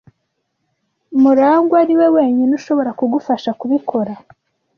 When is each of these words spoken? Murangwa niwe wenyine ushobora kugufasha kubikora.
Murangwa 1.21 1.79
niwe 1.85 2.07
wenyine 2.15 2.51
ushobora 2.59 2.91
kugufasha 2.99 3.49
kubikora. 3.59 4.13